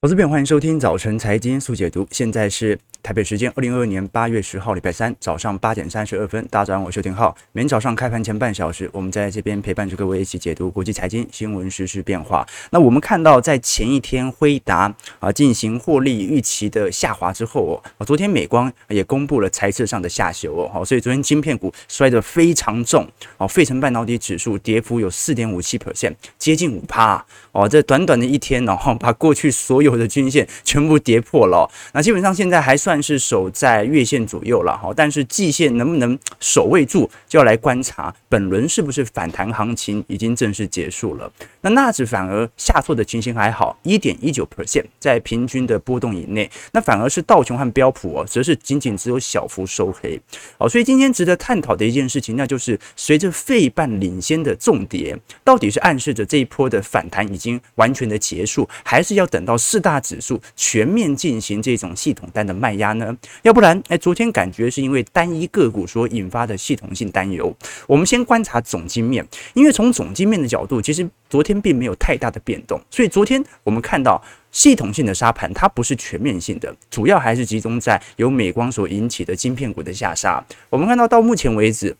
[0.00, 2.06] 投资朋友，欢迎收听早晨财经速解读。
[2.12, 6.44] 现在是台北时间二零二二年八月十号，礼拜三早上八点三十二分。
[6.50, 7.34] 大家早上好，我是邱廷浩。
[7.52, 12.46] 每天早上开盘前半小时，我们在这边陪伴着各位一起解读国际财经新闻、时事变化。
[12.70, 23.08] 那我们看到，在前一天辉达啊进行获利预期的下滑之后哦，昨天美光也公布了财测上的下修哦，好，所以昨天晶片股摔得非常重
[23.38, 41.30] 哦，费城半导体指数跌幅有四点五七 percent，接近五趴哦，这短短的一天，然后把过去所有的均线全部跌破了，那基本上现在还算是守在月线左右了哈，但是季线能不能守卫住，就要来观察本轮是不是反弹行情已经正式结束了。
[41.60, 50.20] 那纳指反而下挫的情形还好，一点一九 percent 在平均的波动以内，那反而是道琼和标普哦，则是仅仅只有小幅收黑。
[50.58, 63.16] 好，所以今天值得探讨的一件事情，那就是随着费半领先的重跌，到底是暗示着这一波的反弹已经完全的结束，还是要等到四大指数全面进行这种系统单的卖压呢？
[63.42, 67.54] 要不然，哎，昨天感觉是因为单一个股所引发的系统性担忧。
[67.86, 80.42] 我们先观察总经面，因为从总经面的角度，其实昨天并没有太大的变动，所以昨天我们看到系统性的沙盘，它不是全面性的，主要还是集中在由美光所引起的晶片股的下杀。
[80.70, 81.94] 我们看到到目前为止。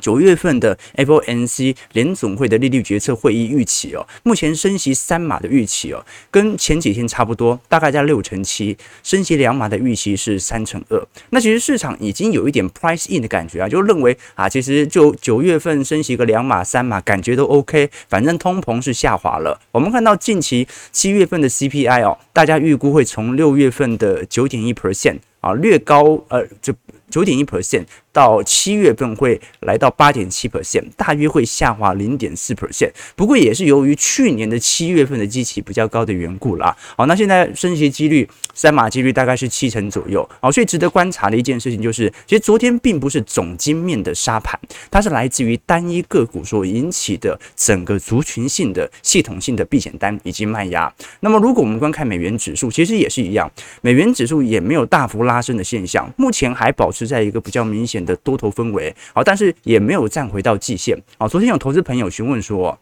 [0.00, 11.06] 九月份的 FOMC 联总会的利率决策会议预期哦，目前升息三码的预期哦，跟前几天差不多，大概在六成七；升息两码的预期是三成二。
[11.30, 19.60] 那其实市场已经有一点 price in 的感觉啊，就认为啊，其实就九月份升息个两码三码，感觉都 OK，反正通膨是下滑了。
[19.72, 26.72] 我们看到近期七月份的 CPI 哦，大家预估会从六月份的九点一 percent 啊略高，呃，就
[27.10, 27.84] 九点一 percent。
[28.18, 32.90] 到七月份会来到八点七 percent，大约会下滑零点四 percent。
[33.14, 36.76] 不过也是由于去年的七月份的基期比较高的缘故啦。
[36.96, 40.28] 好，那现在升息几率三码几率大概是七成左右。
[40.40, 44.58] 好，所以值得观察的一件事情就是，其实昨天并不是总经面的杀盘，
[44.90, 50.92] 它是来自于单一个股所引起的整个族群性的系统性的避险单以及卖压。
[51.20, 53.48] 那么如果我们观看美元指数，其实也是一样，
[53.80, 58.18] 美元指数也没有大幅拉升的现象，目前还保持在一个比较明显的。
[58.24, 61.26] 多头氛围好，但是也没有站回到季线啊。
[61.26, 62.78] 昨天有投资朋友询问说，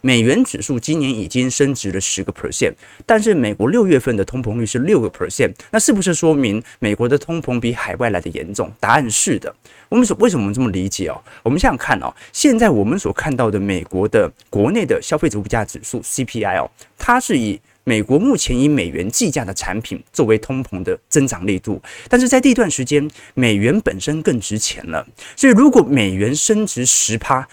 [0.00, 2.74] 美元指数今年已经升值了十个 percent，
[3.06, 8.70] 但是美国六月份的通膨率是六个 percent，那是不是说明美国的通膨比海外来的严重？
[8.78, 9.54] 答案是的。
[9.88, 11.20] 我们所为什么这么理解哦？
[11.42, 25.06] 我们想想看哦，现在我们所看到的美国的国内的消费者物价指数 CPI 哦，它是以美国目前以美元计价的产品作为通膨的增长力度，但是在这段时间，美元本身更值钱了，
[25.36, 27.46] 所以如果美元升值十趴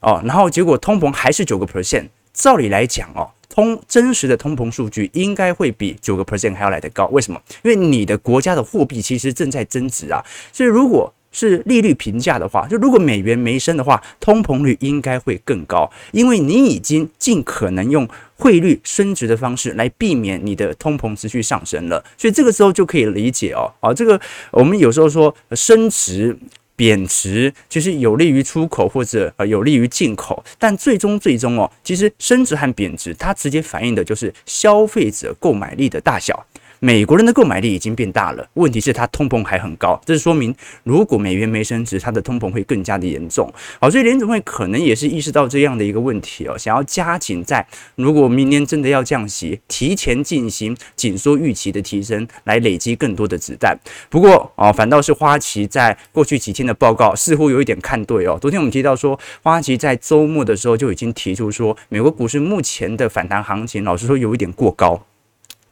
[0.00, 7.06] 哦，然后结果通膨还是九个 percent，照理来讲哦，通真实的通膨数据应该会比九个 percent 还要来得高。
[7.08, 7.40] 为什么？
[7.62, 26.36] 因为你的国家的货币其实正在增值啊，所以如果是利率平价的话，就如果美元没升的话，通膨率应该会更高，因为你已经尽可能用汇率升值的方式来避免你的通膨持续上升了，所以这个时候就可以理解哦，啊，这个我们有时候说升值、
[26.74, 36.44] 贬值，其实有利于出口或者呃有利于进口，但最终最终哦，其实升值和贬值它直接反映的就是消费者购买力的大小。
[36.84, 43.50] 美国人的购买力已经变大了，问题是它通膨还很高，这是说明如果美元没升值，它的通膨会更加的严重。
[43.80, 53.74] 好，所以联总会可能也是意识到这样的一个问题哦，想要加紧在如果明年真的要降息，提前进行紧缩预期的提升，来累积更多的子弹。
[54.10, 58.36] 不过哦，反倒是花旗在过去几天的报告似乎有一点看对哦。
[58.38, 65.00] 昨天我们提到说，花旗在周末的时候就已经提出说，美国股市目前的反弹行情，老实说有一点过高。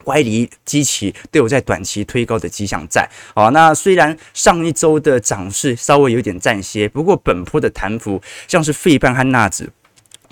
[0.03, 3.09] 乖离、机器都有在短期推高的迹象在。
[3.33, 9.69] 好，那虽然上一周的涨势稍微有点暂歇，不过本波的弹幅，像是费半和纳指。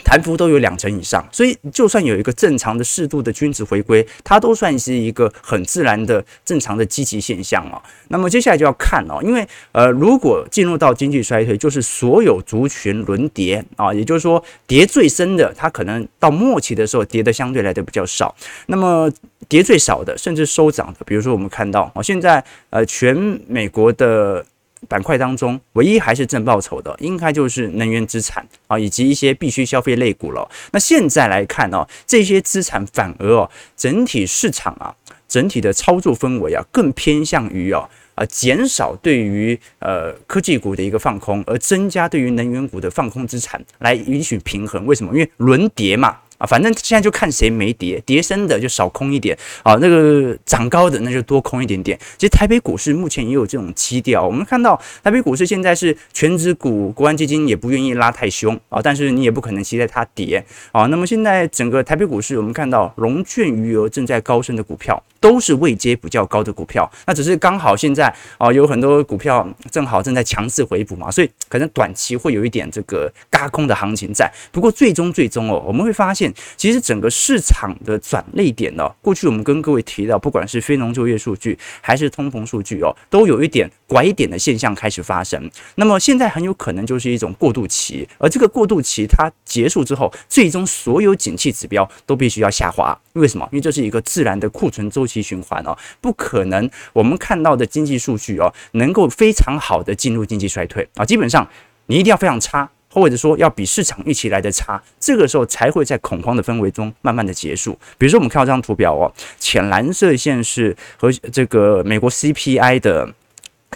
[0.03, 7.81] 弹幅都有两成以上，所以就算有一个正常的适度的均值回归，它都算是一个很自然的正常的积极现象哦。
[8.07, 18.35] 那么接下来就要看哦，因为呃，如果进入到经济衰退，就是所有族群轮跌啊，也就是说跌最深的，它可能到末期的时候跌的相对来的比较少。
[18.65, 19.11] 那么
[19.47, 23.15] 跌最少的，甚至收涨的，比如说我们看到啊，现在呃，全
[23.47, 24.45] 美国的。
[24.87, 30.49] 板块当中，唯一还是正报酬的，应该就是能源资产啊，以及一些必须消费类股了。
[30.71, 34.95] 那现在来看呢，这些资产反而哦，整体市场啊，
[35.27, 44.85] 整体的操作氛围啊，更偏向于哦，啊，减少对于呃科技股的一个放空，而增加对于能源股的放空资产，来允许平衡。
[44.85, 45.13] 为什么？
[45.13, 46.17] 因为轮跌嘛。
[46.41, 51.97] 啊，反正现在就看谁没跌，跌深的就少空一点啊，那个涨高的那就多空一点点。
[52.17, 60.87] 其实台北股市目前也有这种基调，我们看到台北股市现在是全指股，国安基金也不愿意拉太凶啊，但是你也不可能期待它跌啊。
[60.87, 74.31] 那么现在整个台北股市，我们看到融券余额正在高升的股票，都是位阶比较高的股票，那只是刚好现在啊有很多股票正好正在强势回补嘛，所以可能短期会有一点这个嘎空的行情在。
[74.51, 85.49] 不过最终最终哦，我们会发现，其实整个市场的转捩点呢，过去我们跟各位提到，不管是非农就业数据还是通膨数据哦，都有一点拐点的现象开始发生。
[85.75, 92.97] 那么现在很有可能就是一种过渡期，而这个过渡期它结束之后，最终所有景气指标都必须要下滑。
[93.13, 93.47] 为什么？
[93.51, 101.03] 因为这是一个自然的库存周期循环哦，不可能我们看到的经济数据哦，能够非常好的进入经济衰退啊。
[101.03, 101.47] 基本上
[101.87, 107.79] 你一定要非常差，或者说要比市场预期来的差，这个时候才会在恐慌的氛围中慢慢的结束。
[107.97, 113.13] 比如说我们看到这张图表哦，浅蓝色线是和这个美国 CPI 的。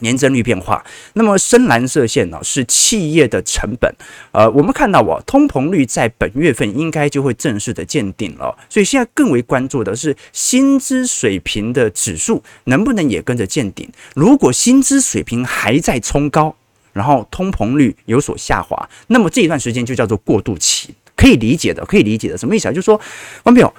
[0.02, 0.84] 年增率变化，
[1.14, 3.90] 那么深蓝色线呢是企业的成本。
[4.34, 8.54] 呃，我们看到哦，通膨率在本月份应该就会正式的见顶了。
[8.68, 13.90] 所以现在更为关注的是薪资水平的指数能不能也跟着见顶。
[14.16, 16.54] 如果薪资水平还在冲高，
[16.96, 22.38] 然后通膨率有所下滑，那么这一段时间就叫做过渡期，可以理解的，可以理解的。
[22.38, 22.72] 什么意思啊？
[22.72, 22.98] 就是说，
[23.44, 23.74] 观众朋友。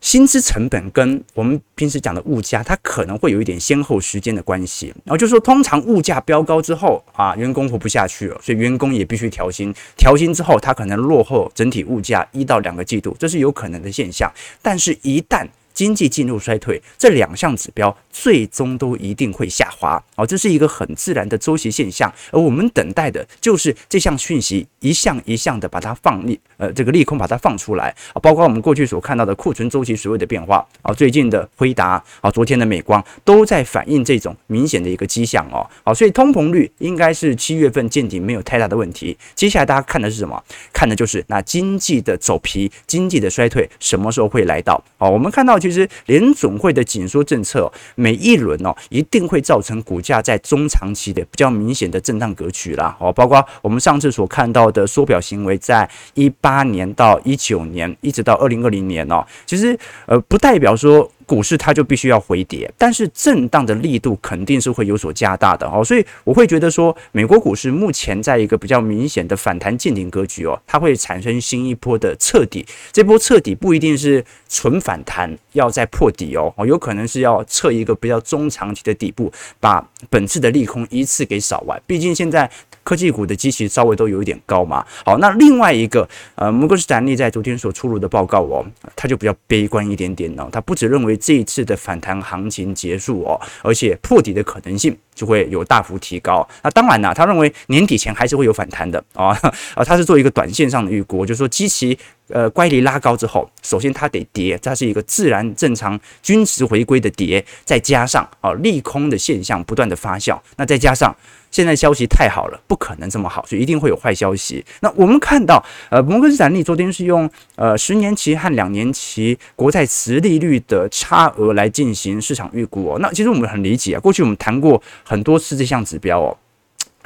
[0.00, 4.94] 薪资成本跟我们平时讲的物价，它可能会有一点先后时间的关系。
[5.02, 9.74] 然后就是说，通常物价飙高之后啊，员工活不下去了，所以员工也必须调薪。
[9.96, 14.32] 调薪之后，它可能落后整体物价一到两个季度，这是有可能的现象。
[14.62, 15.44] 但是，一旦
[15.78, 40.42] 经济进入衰退，这两项指标最终都一定会下滑哦，这是一个很自然的周期现象，而我们等待的就是这项讯息一项一项的把它放利，呃，这个利空把它放出来啊，包括我们过去所看到的库存周期所谓的变化啊，最近的辉达啊，昨天的美光都在反映这种明显的一个迹象哦，好，所以通膨率应该是七月份见顶没有太大的问题，接下来大家看的是什么？
[40.72, 44.82] 看的就是那经济的走皮，经济的衰退什么时候会来到？
[44.98, 52.96] 哦，我们看到就其实联总会的紧缩政策每一轮哦，一定会造成股价在中长期的比较明显的震荡格局啦。
[52.98, 61.10] 哦，包括我们上次所看到的缩表行为，在一八年到一九年，一直到二零二零年哦，其实呃，不代表说。
[61.28, 79.30] 股市它就必须要回跌，但是震荡的力度肯定是会有所加大的哦，所以我会觉得说，美国股市目前在一个比较明显的反弹见顶格局哦，它会产生新一波的彻底，这波彻底不一定是纯反弹，要再破底哦，哦，有可能是要测一个比较中长期的底部，
[79.60, 82.50] 把本次的利空一次给扫完，毕竟现在。
[82.88, 88.64] 科技股的基期稍微都有一点高嘛，好，那另外一个呃，摩根士丹利在昨天所出炉的报告哦，
[88.96, 96.48] 他就比较悲观一点点哦，他不只认为这一次的反弹行情结束哦，而且破底的可能性就会有大幅提高。
[96.62, 99.38] 那当然呢，他认为年底前还是会有反弹的啊，
[99.74, 101.98] 啊， 他是做一个短线上的预估，就是说基期
[102.28, 111.14] 呃乖离拉高之后，首先它得跌，它是一个自然正常均值回归的跌，再加上啊利空的现象不断的发酵，那再加上。
[111.50, 114.64] 现在消息太好了，不可能这么好，所以一定会有坏消息。
[114.80, 122.98] 那我们看到，呃，摩根士丹利昨天是用呃十年期和两年期国债殖利率的差额来进行市场预估哦。
[123.00, 126.36] 那其实我们很理解啊，过去我们谈过很多次这项指标哦，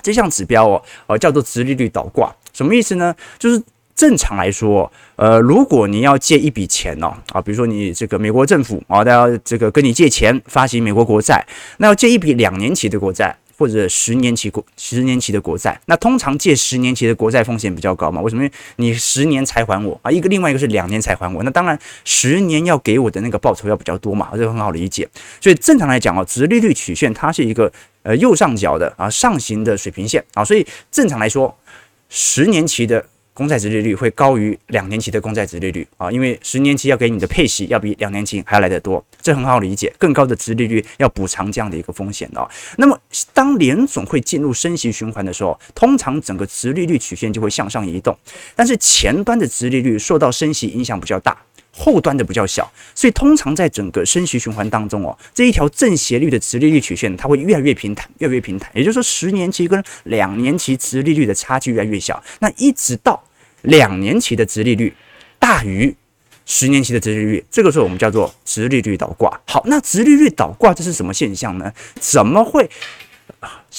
[0.03, 3.15] 这项指标哦，呃，叫做殖利率倒挂，什么意思呢？
[3.39, 3.63] 就是
[3.95, 13.37] 正常来说，呃，如果你要借一笔钱哦，啊，比如说你这个美国政府啊，他要这个跟你借钱发行美国国债，那要借一笔两年期的国债。
[13.63, 18.21] 或者十年期国十年期的国债，那通常借十年期的国债风险比较高嘛？
[18.21, 18.43] 为什么？
[18.43, 25.09] 因为你十年才还我啊，一个另外一个是两年才还我，那当然十年要给我的那个报酬要比较多嘛，这个很好理解。
[25.41, 31.57] 所以正常来讲哦，直利率曲线它是一个呃右上角的啊上行的水平线啊，所以正常来说，
[32.09, 33.07] 十年期的。
[33.35, 39.93] 公债殖利率会高于两年期的公债殖利率啊，因为十年期要给你的配息要比两年期还要来得多，这很好理解。
[39.99, 42.49] 更高的殖利率要补偿这样的一个风险哦。
[42.77, 42.99] 那么，
[43.33, 48.17] 当联总会进入升息循环的时候，通常整个值利率曲线就会向上移动，
[48.55, 51.37] 但是前端的殖利率受到升息影响比较大。
[51.75, 58.71] 后端的比较小，所以通常在整个升息循环当中哦，这一条正斜率的直利率曲线，它会越来越平坦，越来越平坦。
[58.75, 63.23] 也就是说，十年期跟两年期直利率的差距越来越小，那一直到
[63.63, 64.93] 两年期的直利率
[65.39, 65.95] 大于
[66.45, 69.41] 十年期的直利率，这个时候我们叫做直利率倒挂。
[69.47, 71.73] 好，那直利率倒挂这是什么现象呢？
[71.99, 72.69] 怎么会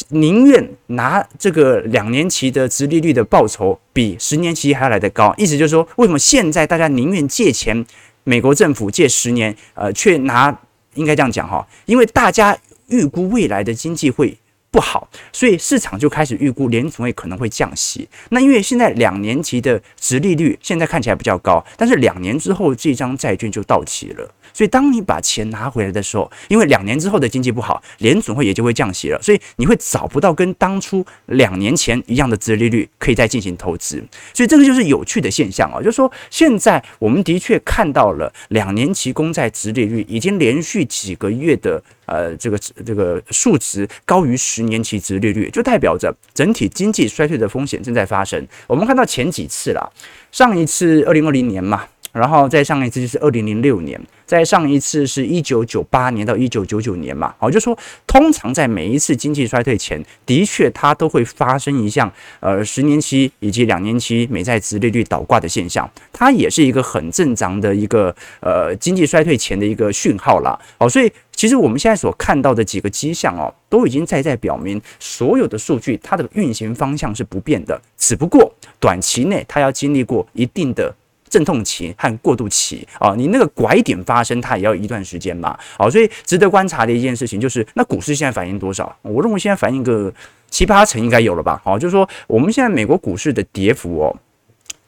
[0.10, 7.86] 宁愿拿这个两年期的殖利率的报酬比十年期还要来得高，意思就是说，为什么现在大家宁愿借钱，
[8.24, 10.58] 美国政府借十年，呃，却拿
[10.96, 12.58] 应该这样讲哈，因为大家
[12.88, 14.38] 预估未来的经济会
[14.72, 18.10] 不好，所以市场就开始预估联储会可能会降息。
[18.30, 24.28] 那因为现在两年期的殖利率现在看起来比较高，但是两年之后这张债券就到期了。
[24.54, 34.04] 所以，当你把钱拿回来的时候，因为两年之后的经济不好，联总会也就会降息了，所以你会找不到跟当初两年前一样的殖利率可以再进行投资。
[34.34, 48.46] 所以，这个就是有趣的现象啊，就是说，现在我们的确看到了两年期公债殖利率已经连续几个月的呃这个这个数值高于十年期殖利率，就代表着整体经济衰退的风险正在发生。
[48.68, 49.90] 我们看到前几次啦，
[50.32, 51.86] 上一次二零二零年嘛。
[52.14, 70.58] 然后再上一次就是二零零六年，再上一次是一九九八年到一九九九年嘛，好，就说通常在每一次经济衰退前，的确它都会发生一项呃十年期以及两年期美债殖利率倒挂的现象，它也是一个很正常的一个呃经济衰退前的一个讯号啦。
[70.78, 80.94] 好，所以其实我们现在所看到的几个迹象哦，都已经在在表明所有的数据它的运行方向是不变的，只不过短期内它要经历过一定的。
[81.34, 85.58] 阵痛期和过渡期啊，你那个拐点发生，它也要一段时间嘛。
[85.80, 88.96] 好，所以值得观察的一件事情就是，那股市现在反应多少？
[89.02, 90.14] 我认为现在反应个
[90.52, 91.60] 七八成应该有了吧。
[91.64, 94.16] 好，就是说我们现在美国股市的跌幅哦，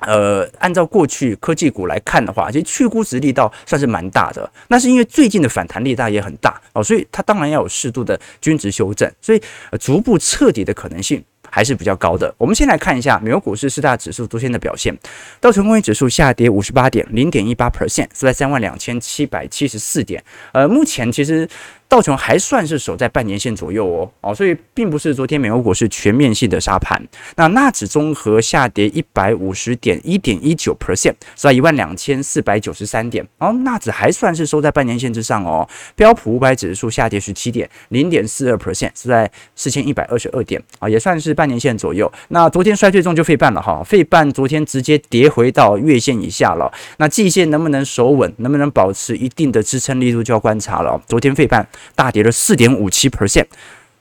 [0.01, 4.47] 呃，按照过去科技股来看的话，其实去估值力道算是蛮大的。
[4.67, 9.41] 那是因为最近的反弹力道也很大哦，所以它当然要有适度的均值修正，所以
[9.79, 11.23] 逐步彻底的可能性。
[11.55, 12.35] 还是比较高的。
[12.37, 14.93] 我们先来看一下美国股市四大指数昨天的表现。
[15.39, 20.21] 道琼工业指数下跌五十八点，零点一八 percent，收在三万两千七百七十四点。
[20.51, 21.47] 呃，目前其实。
[21.95, 27.01] 道琼还算是守在半年线左右哦，哦，所以并不是昨天美国股市全面性的杀盘。
[27.37, 33.25] 那纳指综合下跌一百五十点，一点一九 percent，是在一万两千四百九十三点。
[33.37, 35.65] 哦，纳指还算是收在半年线之上哦。
[35.95, 42.11] 标普五百指数下跌十七点，零点四二 percent，是在四千一百二十二点啊，也算是半年线左右。
[42.27, 46.69] 那昨天衰退中就费半了哈，费半昨天直接跌回到月线以下了。
[46.97, 51.01] 那季线能不能守稳，能不能保持一定的支撑力度，就要观察了。
[51.07, 51.65] 昨天费半。
[51.93, 53.45] 大跌了四点五七 percent，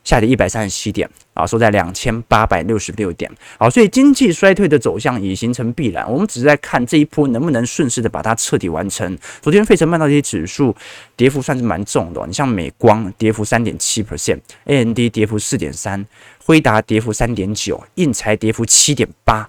[0.03, 3.31] 下跌一百三十七点啊，收在两千八百六十六点。
[3.59, 9.19] 好，所以经济衰退的走向已形成必然，我们只是在看这一波能不能顺势的把它彻底完成。
[9.41, 10.75] 昨天费城半导体指数
[11.17, 16.07] 跌幅算是蛮重的，你像美光跌幅三点七 percent，AMD 跌幅四点三，
[16.45, 19.49] 辉达跌幅三点九，应材跌幅七点八。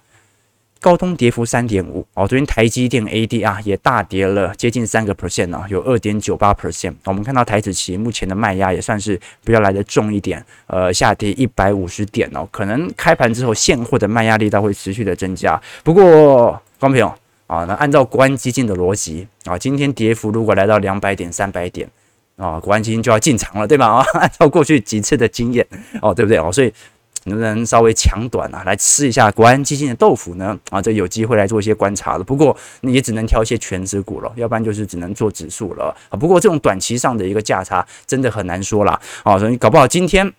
[0.81, 6.93] 高通跌幅三点五哦，昨天台积电 ADR 也大跌了接近三个 percent 哦，有二点九八 percent。
[7.05, 15.59] 我们看到台指期目前的卖压也算是比较来得重一点，呃，下跌一百五十点哦，可能开盘之后现货的卖压力道会持续的增加。
[15.83, 17.03] 不过，光平
[17.47, 21.89] 啊，那按照国安基金的逻辑啊，今天跌幅如果来到两百点、三百点
[22.35, 23.87] 啊，国安基金就要进场了，对吧？
[23.87, 25.65] 啊，按照过去几次的经验
[26.01, 26.51] 哦，对不对哦？
[26.51, 26.71] 所以。
[27.25, 30.57] 能不能稍微抢短啊，来吃一下国安基金的豆腐呢？
[30.71, 32.23] 啊，这有机会来做一些观察了。
[32.23, 36.17] 不过你也只能挑一些全指股了，要不然就是只能做指数了啊。
[36.17, 40.33] 不过这种短期上的一个价差真的很难说啦啊，所以搞不好今天。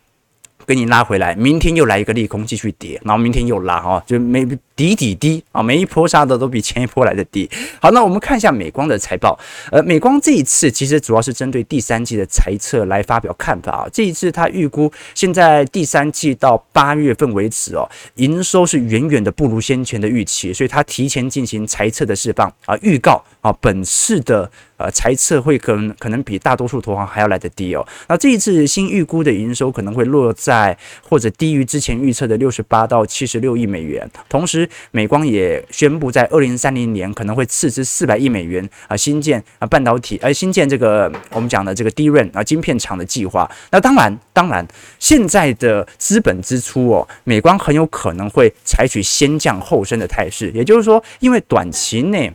[0.67, 4.45] 给你拉回来，明天又来一个利空继续跌，然后明天又拉哈，就没
[4.77, 7.51] 底底低啊，每一波杀的都比前一波来的低。
[7.81, 9.37] 好，那我们看一下美光的财报，
[9.73, 13.89] 呃，美光这一次其实主要是针对第三季的财测来发表看法啊。
[13.91, 24.51] 这一次他预估现在第三季到八月份为止哦，营收是远远的不如先前的预期，所以他提前进行财测的释放啊，预告啊，本次的。
[24.79, 27.83] 呃，财测会可能可能比大多数投行还要来得低哦。
[28.09, 34.07] 那这一次新预估的营收可能会落在或者低于之前预测的六十八到七十六亿美元。
[34.29, 43.51] 同时，美光也宣布在二零三零年可能会斥资四百亿美元啊，新建啊半导体，呃，新建这个我们讲的这个 DRAM 啊晶片厂的计划。
[43.71, 44.67] 那当然，当然，
[44.99, 50.51] 现在的资本支出哦，美光很有可能会采取先降后升的态势。
[50.53, 52.33] 也就是说，因为短期内。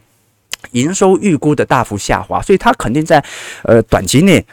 [0.74, 3.22] 营收预估的大幅下滑，所以它肯定在
[3.64, 4.46] 呃短期内。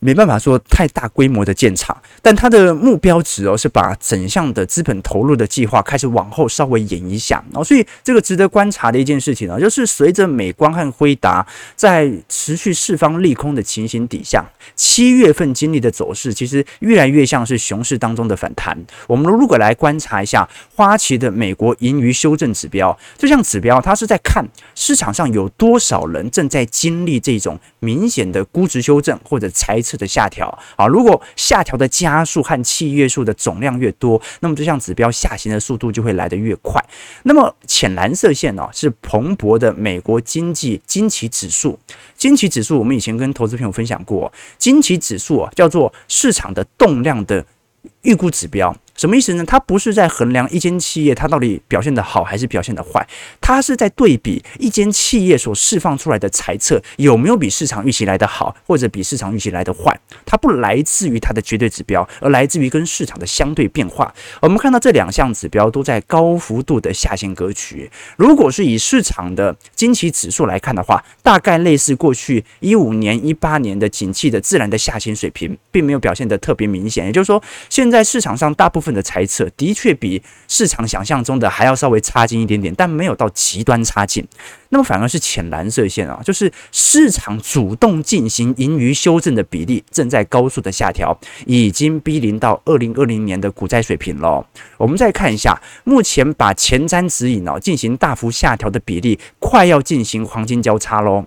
[0.00, 14.42] 没办法说太大规模的建厂，但它的目标值哦是把整项的资本投入的计划开始往后稍微延一下哦，所以这个值得观察的一件事情呢，就是随着美光和辉达在持续释放利空的情形底下，
[14.74, 18.74] 七月份经历的走势其实越来越像是熊市当中的反弹。
[19.06, 24.42] 我们如果来观察一下花旗的美国盈余修正指标，这项指标它是在看
[24.74, 29.78] 市场上有多少人正在经历这种明显的估值修正或者财。
[29.90, 30.86] 次的下调啊。
[30.86, 36.80] 如果下调的加速和契约数的总量越多，那么这项指标下行的速度就会来得越快。
[37.24, 41.78] 那么浅蓝色线呢、是蓬勃的美国经济经期指数。
[42.16, 47.44] 经期指数我们以前跟投资朋友分享过，经期指数啊叫做市场的动量的
[48.02, 48.76] 预估指标。
[49.00, 49.42] 什么意思呢？
[49.46, 53.08] 它不是在衡量一间企业它到底表现的好还是表现的坏，
[53.40, 59.98] 它是在对比一间企业所释放出来的财测有没有比市场预期来得好，或者比市场预期来得坏。
[60.26, 64.14] 它不来自于它的绝对指标，而来自于跟市场的相对变化。
[64.42, 67.90] 我们看到这两项指标都在高幅度的下行格局。
[68.18, 77.06] 如果是以市场的经期指数来看的话，大概类似过去一五年、一八年的景气的自然的下行水平，并没有表现得特别明显。
[77.06, 84.26] 也就是说，现在市场上大部分的猜测的确比市场想象中的还要稍微差劲一点点，但没有到极端差劲。
[84.70, 94.46] 那么反而是浅蓝色线啊，就是市场主动进行盈余修正的比例正在高速的下调，已经逼临到二零二零年的股灾水平了。
[94.78, 101.26] 我们再看一下，目前把前瞻指引哦进行大幅下调的比例，快要进行黄金交叉喽。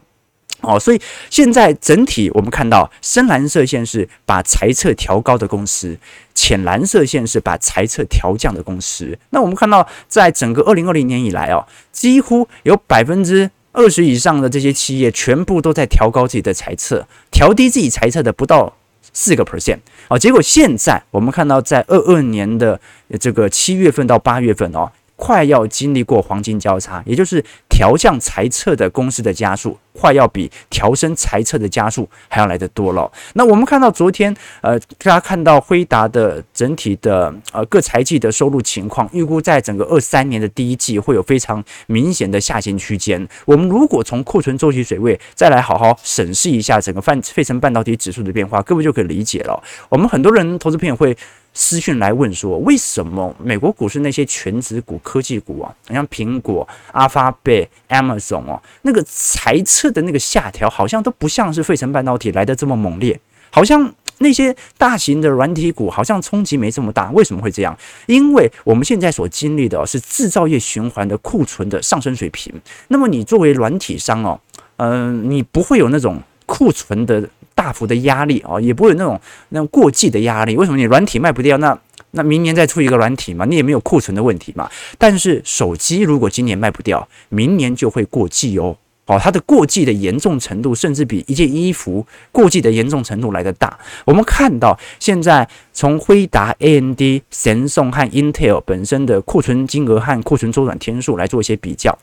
[0.64, 5.98] 哦，所以现在整体我们看到深蓝色线是把财测调高的公司，
[6.34, 9.18] 浅蓝色线是把财测调降的公司。
[9.30, 18.74] 那我们看到，在整个二零二零年以来哦，几乎有百分之二十以上的这些企业全部都在调高自己的财测，调低自己财测的不到
[19.12, 19.80] 四个 percent。
[20.08, 22.80] 哦，结果现在我们看到，在二二年的
[23.20, 24.90] 这个七月份到八月份哦。
[25.24, 33.10] 快要经历过黄金交叉，也就是调降财测的公司的加速，快要比调升财测的加速还要来得多了。
[33.36, 43.26] 那我们看到昨天，呃，大家看到辉达的整体的呃各财季的收入情况，预估在整个二三年的第一季会有非常明显的下行区间。
[43.46, 49.64] 我们如果从库存周期水位再来好好审视一下整个泛费城半导体指数的变化，各位就可以理解了。
[49.88, 51.16] 我们很多人投资朋友会。
[51.54, 63.20] 私讯来问说，为什么美国股市那些全职股、科技股啊，像苹果、阿发贝、Amazon 哦，那个财测的那个下调，好像都不像是费城半导体来得这么猛烈，
[63.52, 67.78] 好像那些大型的软体股好像冲击没这么大，为什么会这样？
[68.08, 72.54] 因为我们现在所经历的是制造业循环的库存的上升水平，
[72.88, 74.40] 那么你作为软体商哦，
[74.78, 77.30] 嗯、你不会有那种库存的。
[77.56, 79.18] 大幅的压力啊，也不会有那种
[79.50, 80.58] 那种过季的压力。
[80.58, 81.56] 为什么你软体卖不掉？
[81.60, 81.78] 那
[82.12, 84.68] 那明年再出一个软体嘛，你也没有库存的问题嘛。
[84.98, 88.76] 但是手机如果今年卖不掉，明年就会过季哦。
[89.06, 93.78] 哦，它的过季的严重程度，甚至比一件衣服过季的严重程度来得大。
[94.04, 101.96] 我们看到现在从辉达、AMD、神送和 Intel 本身的库存金额和库存周转天数来做一些比较。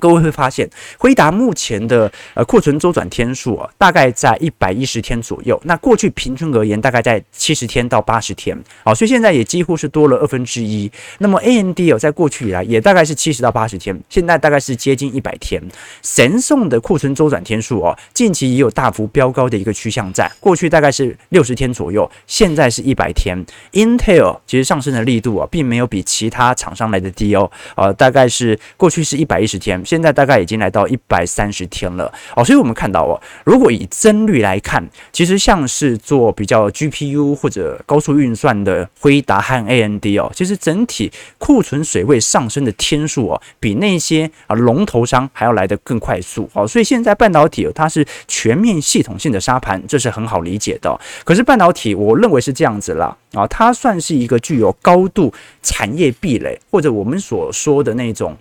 [0.00, 5.58] 各位会发现，辉达目前的呃库存周转天数啊，大概在一百一十天左右。
[5.64, 8.58] 那过去平均而言，大概在七十天到八十天。
[8.84, 10.90] 好，所以现在也几乎是多了二分之一。
[11.18, 15.62] 那么 AMD 哦，在过去以来也大概是七十到八十天，现在大概是接近一百天。
[16.02, 23.38] 神送的库存周转天数哦，近期也有大幅飙高的一个趋向在，过去大概是六十天左右，现在是一百天。
[23.72, 29.82] Intel 其实上升的力度啊，并没有比其他厂商来的低哦，呃，大概是过去是一百一十天。
[29.84, 50.98] 现在大概已经来到一百三十天了哦，所以我们看到哦，如果以增率来看，其实像是做比较 GPU 或者高速运算的辉达和 AMD 哦，其实整体库存水位上升的天数哦，比那些啊龙头商还要来得更快速哦，所以现在半导体它是全面系统性的沙盘，这是很好理解的。
[51.24, 58.36] 可是半导体我认为是这样子啦啊，它算是一个具有高度产业壁垒，或者我们所说的那种。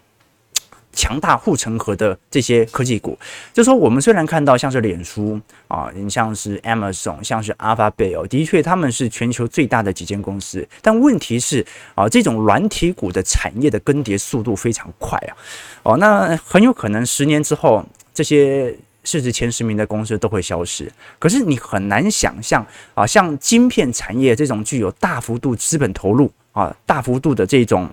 [0.93, 3.17] 强大护城河的这些科技股，
[3.51, 15.35] 就说我们虽然看到像是脸书啊，你像是 Amazon，像是 Alphabet 哦，的确他们是全球最大的几间公司，但问题是啊，这种软体股的产业的更迭速度非常快啊，
[15.81, 20.91] 哦，那很有可能十年之后，这些市值前十名的公司都会消失。
[21.17, 27.89] 可是你很难想象啊，像晶片产业这种具有大幅度资本投入啊，大幅度的这种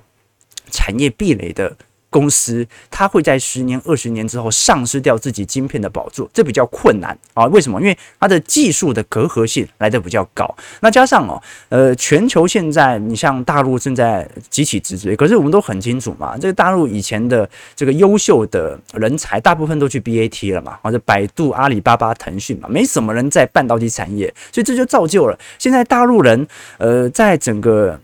[0.70, 1.74] 产业壁垒的。
[2.11, 7.46] 公司它会在十年、二十年之后丧失掉自己晶片的宝座，这比较困难啊。
[7.46, 7.81] 为什么？
[7.81, 10.53] 因为它的技术的隔阂性来得比较高。
[10.81, 26.46] 那加上哦，呃，全球现在你像大陆正在集体直追，可是我们都很清楚嘛，这个大陆以前的这个优秀的人才，大部分都去 BAT 了嘛，或者百度、阿里巴巴、腾讯嘛，没什么人在半导体产业，所以这就造就了现在大陆人
[26.79, 27.99] 呃，在整个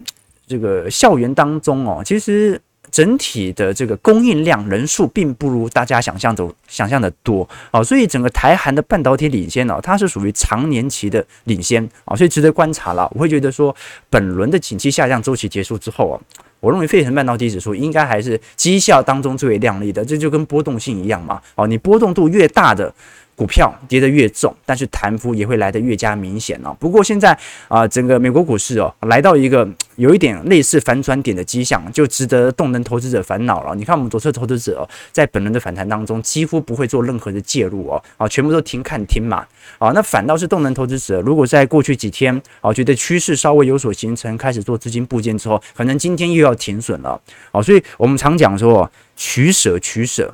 [0.47, 2.61] 这个校园当中哦，其实。
[2.97, 13.07] 整体的这个供应量人数并不如大家想象的想象的多啊，所以整个台韩的半导体领先呢，它是属于长年期的领先啊，所以值得观察了。
[13.15, 13.77] 我会觉得说，
[14.09, 16.17] 本轮的景气下降周期结束之后啊，
[16.59, 22.91] 我认为费城半导体指数应该还是绩效当中最为亮丽的，这就跟波动性一样嘛，哦，你波动度越大的。
[23.37, 26.75] 股票跌得越重，但是弹幅也会来得越加明显哦。
[26.81, 33.75] 不过现在啊、整个美国股市哦，来到一个有一点类似反转点的迹象，就值得动能投资者烦恼了。
[33.75, 39.47] 你看我们左侧投资者在本轮的反弹当中，几乎不会做任何的介入哦，啊，全部都停看停嘛。
[39.79, 47.21] 啊，那反倒是动能投资者，如果在过去几天啊，觉得趋势稍微有所形成，开始做资金部件之后，可能今天又要停损了。
[47.53, 50.33] 啊，所以我们常讲说取舍取舍，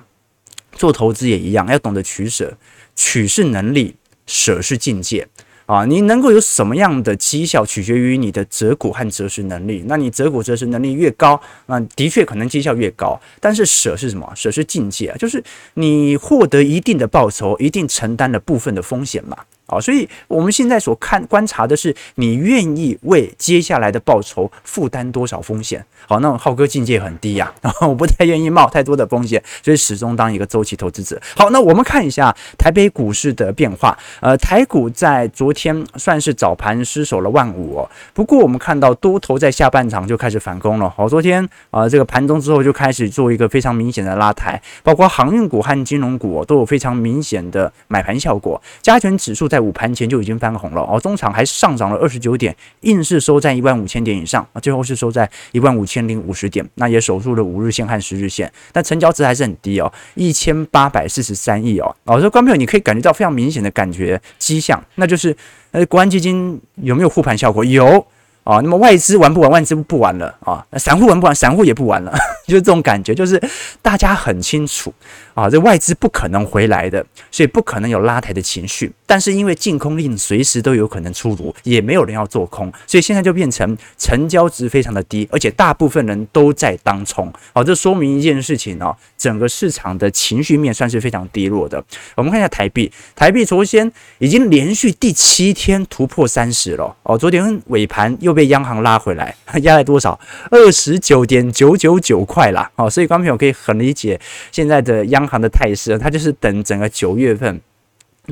[0.74, 2.56] 做投资也一样，要懂得取舍。
[2.94, 5.26] 取是能力，舍是境界
[5.66, 5.84] 啊！
[5.86, 9.82] 你能够有什么样的绩效，取决于你的择股和择时能力。
[9.86, 13.18] 那你择股择时能力越高，那的确可能绩效越高。
[13.40, 14.30] 但是舍是什么？
[14.36, 15.42] 舍是境界啊，就是
[15.74, 19.36] 你获得一定的报酬，一定承担了部分的风险嘛。
[19.72, 25.84] 啊，所以我们现在所看观察的是，你愿意为接下来的报酬负担多少风险？
[26.06, 31.20] 好，那浩哥境界很低呀，啊， 我不太愿意冒太多的风险，所以始终当一个周期投资者。
[31.34, 33.96] 好，那我们看一下台北股市的变化。
[34.20, 40.90] 呃，台股在昨天算是早盘失守了万五哦，不过我们看到多头在下半场就开始反攻了。
[40.90, 61.96] 好，昨天啊，呃，这个盘中之后就开始做一个非常明显的拉抬，包括航运股和金融股都有非常明显的买盘效果，加权指数在午盘前就已经翻红了哦，中场还上涨了二十九点，硬是收在一万五千点以上啊，最后是收在一万五千零五十点，那也守住了五日线和十日线，但成交值还是很低哦，一千八百四十三亿哦。
[62.04, 65.34] 哦，所以观众朋友，你可以感觉到非常明显的感觉迹象，那就是
[65.70, 67.64] 呃，国安基金有没有护盘效果？
[67.64, 68.04] 有。
[68.44, 69.50] 啊，那么外资玩不玩？
[69.50, 71.34] 外资不玩了啊，散户玩不玩？
[71.34, 72.12] 散户也不玩了，
[72.46, 73.40] 就是这种感觉，就是
[73.80, 74.92] 大家很清楚
[75.32, 78.92] 啊，这外资不可能回来的，所以不可能有拉抬的情绪。
[79.06, 87.32] 但是因为禁空令随时都有可能出炉，也没有人要做空，所以现在就变成成交值非常的低，而且大部分人都在当冲。
[87.54, 91.80] 好，这说明一件事情哦，整个市场的情绪面算是非常低落的。
[92.16, 98.31] 我们看一下台币，台币昨天已经连续第七天突破三十了哦，昨天尾盘又。
[98.32, 100.18] 被央行拉回来， 压了多少？
[100.50, 102.70] 二十九点九九九块啦。
[102.76, 107.60] 哦，所以观众朋友可以很理解现在的央行的态势，它就是等整个九月份。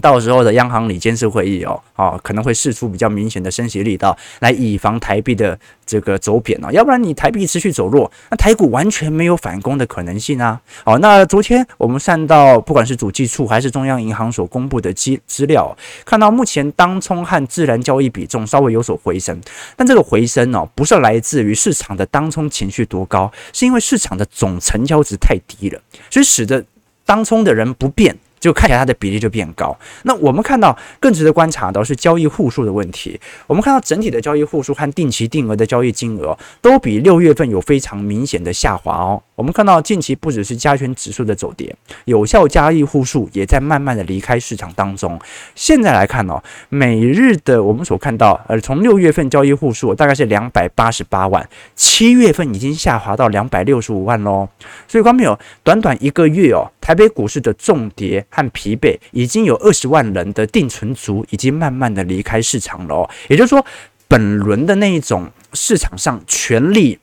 [0.00, 10.60] 到时候的央行理监事会议哦，啊，可能会试出比较明显的升息力道，来以防台币的这个走贬啊，要不然你台币持续走弱，那台股完全没有反攻的可能性啊。
[10.84, 19.40] 好，那昨天我们看到，不管是主计处还是中央银行所公布的资资料，看到目前当冲和自然交易比重稍微有所回升，
[19.74, 26.64] 但这个回升哦，不是来自于市场的当冲情绪多高，是因为市场的总成交值太低了，所以使得
[27.04, 28.16] 当冲的人不变。
[28.40, 29.76] 就看起来它的比例就变高。
[30.02, 33.20] 那我们看到更值得观察的是交易户数的问题。
[33.46, 39.22] 我们看到整体的交易户数和定期定额的交易金额都比六月份有非常明显的下滑哦。
[39.40, 41.74] 我们看到近期不只是加权指数的走跌，
[42.04, 45.18] 有效交易户数也在慢慢的离开市场当中。
[45.54, 54.46] 现在来看哦，每日的我们所看到，呃，从六月份交易户数大概是两百八十八万，七月份已经下滑到两百六十五万喽。
[54.86, 58.26] 所以，观众朋友，短短一个月哦，台北股市的重跌。
[58.28, 63.64] 和疲惫，已经有二十万人的定存族已经慢慢的离开市场了哦，也就是说，
[64.06, 66.98] 本轮的那一种市场上全力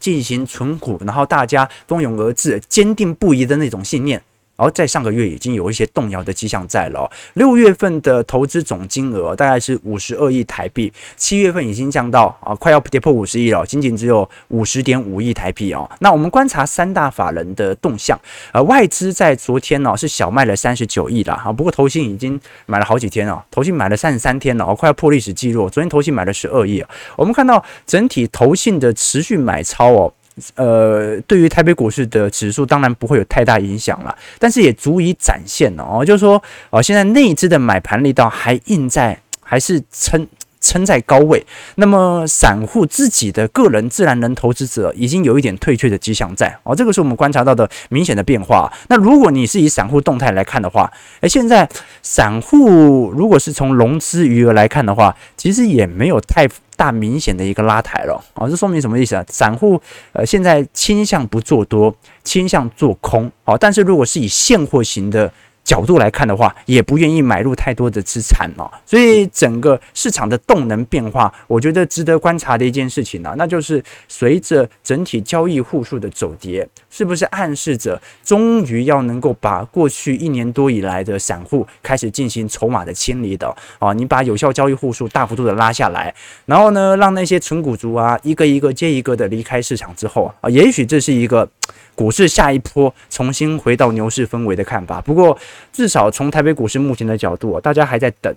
[0.00, 4.22] 进行存股，然后大家蜂拥而至、坚定不移的那种信念。
[4.56, 7.10] 而在上个月已经有一些动摇的迹象在了。
[7.34, 15.88] 六月份的投资总金额大概是五十二亿台币，七月份已经降到啊，快要跌破五十亿了，仅仅只有五十点五亿台币哦。
[16.00, 18.18] 那我们观察三大法人的动向，
[18.52, 25.68] 呃，外资在昨天呢是小卖了三十九亿了哈，不过投信已经买了好几天了，投信买了三十三天了，哦，快要破历史记录。
[25.68, 26.84] 昨天投信买了十二亿，
[27.16, 30.12] 我们看到整体投信的持续买超哦。
[30.54, 40.26] 呃，对于台北股市的指数，当然不会有太大影响了，但是也足以展现了哦，就是说，哦，现在内资的买盘力道还印在，还是撑。
[40.58, 41.46] 撑在高位，
[41.76, 48.72] 那么散户自己的个人自然人投资者已经有一点退却的迹象在哦，这个是我们观察到的明显的变化。
[48.88, 51.68] 那如果你是以散户动态来看的话，诶，现在
[52.02, 59.24] 散户如果是从融资余额来看的话，其实也没有太大明显的一个拉抬了哦，这说明什么意思啊？
[59.28, 59.80] 散户
[60.12, 65.32] 呃现在倾向不做多，倾向做空哦，但是如果是以现货型的。
[65.66, 83.92] 角度来看的话，也不愿意买入太多的资产哦，所以整个市场的动能变化，我觉得值得观察的一件事情呢、那就是随着整体交易户数的走跌，是不是暗示着终于要能够把过去一年多以来的散户开始进行筹码的清理的啊？
[83.92, 91.48] 你把有效交易户数大幅度的拉下来，然后呢，让那些纯股族啊一个一个接一个的离开市场之后啊，也许这是一个。
[91.96, 95.36] 股市下一波重新回到牛市氛围的看法，不过
[95.72, 98.32] 至少从台北股市目前的角度，大家还在等，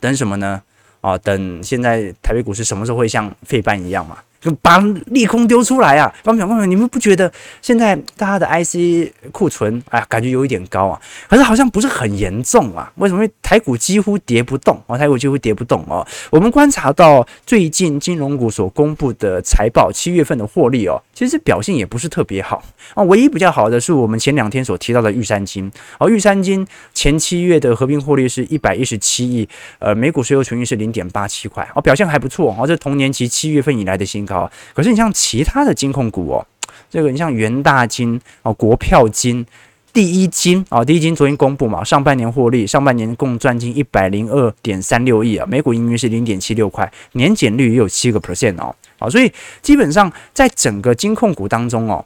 [0.00, 0.60] 等什么呢？
[1.00, 4.18] 啊，等现在台北股市什么时候会像费半一样嘛？
[4.44, 4.76] 就把
[5.06, 6.14] 利空丢出来啊！
[6.22, 11.00] 方淼，方淼，你们不觉得现在大家的 IC 库存哎，感觉有一点高啊？
[11.30, 12.92] 可是好像不是很严重啊？
[12.96, 13.26] 为什么？
[13.40, 16.06] 台股几乎跌不动啊，台股几乎跌不动哦。
[16.30, 23.02] 我们观察到最近金融股所公布的财报，七月份的获利哦，其实表现也不是特别好啊。
[23.04, 34.33] 唯一比较好的是我们前两天所提到的玉山金，而玉山金前七月的合并获利是一百一十七亿，呃，每股税后纯益是零点八七块哦，表现还不错哦，这同年期七月份以来的新高。
[34.74, 36.46] 可是你像其他的金控股哦，
[36.90, 39.44] 这个你像元大金哦、国票金、
[39.92, 52.04] 第一金哦，第一金昨天公布嘛，上半年获利，上半年共赚进一百零二点三六亿啊，每股盈余是零点七六块，年减率也有七个 percent 哦，好，所以基本上在整个金控股当中哦。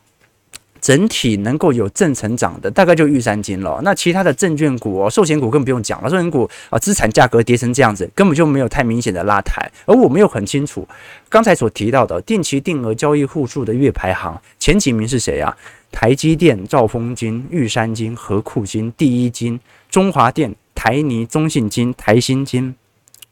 [0.89, 3.79] 整体能够有正成长的，大概就玉山金了。
[3.85, 6.09] 那其他的证券股哦，寿险股更不用讲了。
[6.09, 9.71] 寿险股啊，资产价格跌成这样子，根本就没有太明显的拉抬。
[9.85, 10.89] 而我们又很清楚，
[11.29, 15.55] 刚才所提到的定期定额交易户数的月排行前几名是谁啊？
[15.93, 22.75] 台积电、兆丰金、玉山金、和库金、第一金、中华电、台泥、中信金、台新金。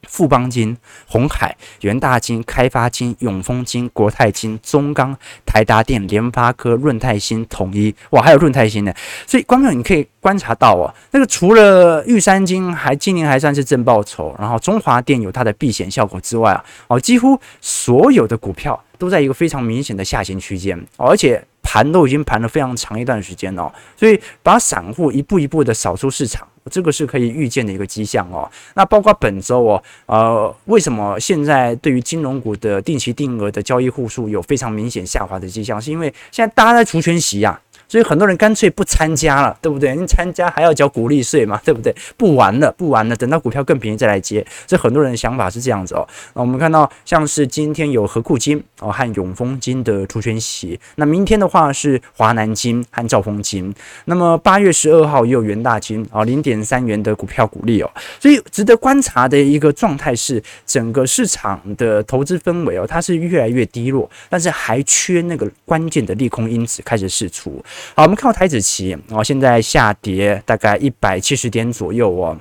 [0.09, 8.93] 富邦金、鸿海、元大金、开发金、永丰金、国泰金、中钢、台达电、联发科、润泰新、统一，哇，还有润泰新呢。
[9.27, 21.43] 所以，观众你可以观察到哦，那个除了玉山金还今年还算是正报酬，然后中华电有它的避险效果之外啊，哦，几乎所有的股票都在一个非常明显的下行区间，而且。
[21.69, 28.51] 盘都已经盘了非常长一段时间了，所以把散户一步一步的扫出市场，这个是可以预见的一个迹象哦。
[28.75, 35.81] 那包括本周哦，呃，为什么现在对于金融股的定期定额的交易户数有非常明显下滑的迹象？
[35.81, 37.61] 是因为现在大家在除权息呀。
[37.89, 39.95] 所以很多人干脆不参加了，对不对？
[39.95, 41.95] 你参加还要缴股利税嘛，对不对？
[42.17, 44.45] 不玩了，不玩了，等到股票更便宜再来接。
[44.67, 46.07] 这很多人的想法是这样子哦。
[46.35, 53.73] 那我们看到像是今天有合库金哦和永丰金的除权息，那明天的话是华南金和兆丰金。
[54.07, 57.91] 那么八月十二号也有元大金啊零点三元的股票股利哦。
[58.19, 67.63] 所以值得观察的一个状态是，整个市场的投资氛围哦，它是越来越低落，但是还缺那个关键的利空因子开始释出。
[67.95, 72.39] 好，我们看到台指期哦，现在下跌大概一百七十点左右哦，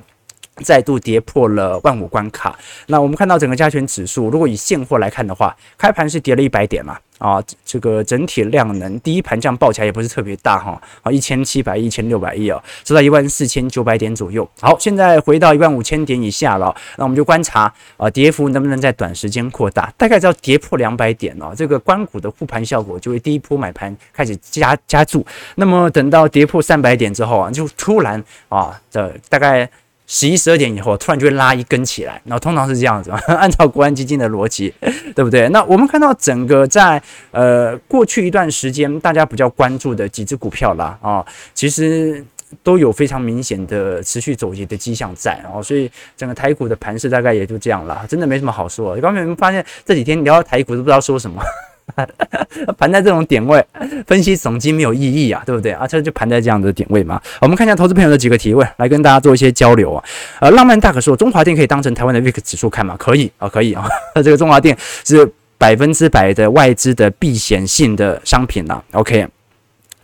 [0.63, 2.57] 再度跌破了万五关卡。
[2.87, 6.97] 那我们看到整个加权指数，如果以现货来看的话，开盘是跌了一百点嘛。
[7.17, 14.45] 啊，这个整体量能第一盘这样爆起来也不是特别大哈，啊，一千七百亿、一千六百亿哦，收在一万四千九百点左右。
[14.59, 19.89] 好，现在回到一万五千点以下了，那我们就观察啊，跌幅能不能在短时间扩大？
[19.95, 25.25] 大概只要跌破两百点哦，这个关股的护盘效果就会第一波买盘开始加加注。
[25.55, 29.69] 那么等到跌破三百点之后啊，就突然啊，的大概。
[30.07, 34.73] 十一十二点以后，突然就会拉一根起来，然后通常是这样子， 按照国安基金的逻辑，
[35.15, 35.49] 对不对？
[35.49, 42.23] 那我们看到整个在呃过去一段时间，大家比较关注的几只股票啦啊，其实
[42.61, 48.95] 都有非常明显的持续走跌的迹象在哦，所以整个台股的盘势大概也就这样了，真的没什么好说。
[48.97, 51.41] 刚才我们发现这几天聊到台股都不知道说什么。
[52.77, 53.63] 盘在这种点位，
[54.07, 55.85] 分析总经没有意义啊，对不对啊？
[55.87, 57.21] 这就盘在这样的点位嘛。
[57.39, 60.03] 我们看一下投资朋友的几个提问，来跟大家做一些交流啊。
[60.39, 62.95] 呃，浪漫大可说，中华电可以当成台湾的 VIX 指数看吗？
[62.97, 63.87] 可以啊，可以啊。
[64.23, 68.83] 这个中华电是百分之百的外资的避险性的商品了。
[68.91, 69.27] OK。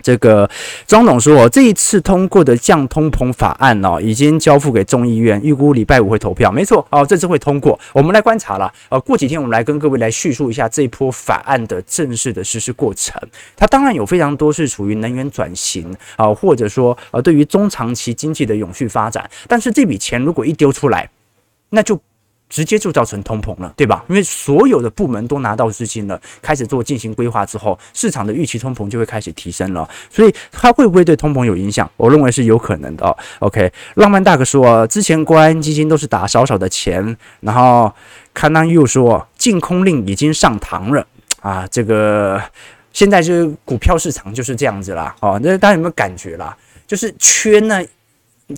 [0.01, 0.49] 这个
[0.87, 6.51] 庄总说，这一次通过的降通膨法案哦，已经交付给众议院，预估礼拜五会投票。
[6.51, 7.79] 没错，哦，这次会通过。
[7.93, 13.21] 我们来观察了，呃，过几天我们来跟各位来叙述一下这一波法案的正式的实施过程。
[13.55, 19.29] 它当然有非常多是属于能源转型啊，或者说呃，对于中长期经济的永续发展。
[19.47, 21.09] 但是这笔钱如果一丢出来，
[21.69, 21.99] 那就。
[22.51, 24.03] 直接就造成通膨了，对吧？
[24.09, 29.89] 因为所有的部门都拿到资金了，开始做进行规划之后，市场的预期通膨就会开始提升了。
[30.09, 31.89] 所以它会不会对通膨有影响？
[31.95, 33.17] 我认为是有可能的。
[33.39, 37.91] OK，浪漫大哥说，之前国安基金都是打少少的钱，然后
[38.33, 41.07] 康南又说禁空令已经上膛了
[41.39, 42.41] 啊，这个
[42.91, 45.15] 现在就是股票市场就是这样子啦。
[45.21, 46.55] 哦，那大家有没有感觉啦？
[46.85, 47.81] 就是缺那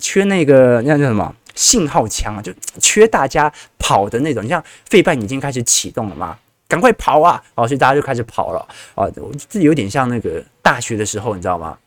[0.00, 4.44] 缺那个那叫什么信号枪啊，就缺大家跑的那种。
[4.44, 6.38] 你像费半已经开始启动了嘛，
[6.68, 7.42] 赶快跑啊！
[7.54, 9.06] 哦，所以大家就开始跑了啊。
[9.48, 11.78] 这有点像那个大学的时候，你知道吗？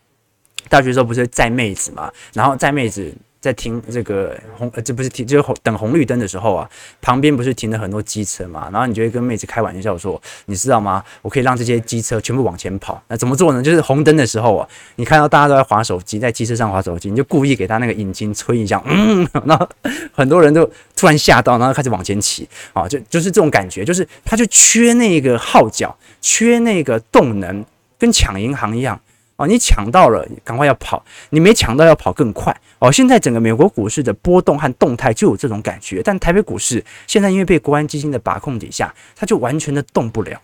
[0.70, 3.14] 大学时候不是载妹子嘛，然后载妹子。
[3.40, 6.70] 在停这个红，呃，这不是停，就是红等红绿灯的时候啊，
[7.02, 11.04] 旁边不是停了很多机车嘛，然后你就会跟妹子开玩笑说，你知道吗？
[11.22, 13.02] 我可以让这些机车全部往前跑。
[13.08, 13.62] 那怎么做呢？
[13.62, 19.70] 就是红灯的时候啊，你看到大家都在划手机，在机车上划手机，你就故意给他那个引擎吹一下，嗯， 然后
[20.12, 27.64] 很多人都突然吓到，然后开始往前骑啊，就就是这种感觉，就是他就缺那个号角，缺那个动能，
[28.00, 29.00] 跟抢银行一样。
[29.38, 32.56] 哦，你抢到了，赶快要跑；你没抢到，要跑更快。
[32.80, 40.42] 哦，现在整个美国股市的波动和动态就有这种感觉，但台北股市现在因为被国安基金的把控底下，它就完全的动不了。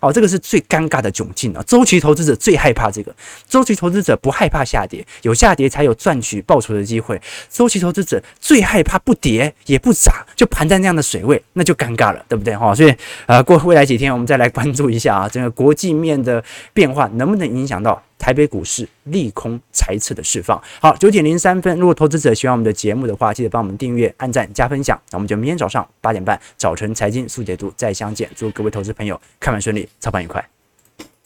[0.00, 1.62] 哦，这个是最尴尬的窘境啊！
[1.66, 3.14] 周期投资者最害怕这个，
[3.48, 7.18] 周期投资者不害怕下跌，有下跌才有赚取报酬的机会。
[7.48, 12.54] 周期投资者最害怕不跌也不涨，就盘在那样的水位，那就尴尬了，对不对？
[12.54, 12.94] 哈，所以
[13.26, 20.60] 呃，过未来几天我们再来关注一下啊，整个国际面的变化能不能影响到台北股市利空猜测的释放？
[20.80, 25.00] 好，九点零三分，如果投资者喜欢我们的节目的话，记得帮我们订阅、按赞、加分享。
[25.10, 28.28] 那我们就明天早上八点半早晨财经速解读再相见。
[28.34, 30.55] 祝各位投资朋友看盘顺利，操盘愉快。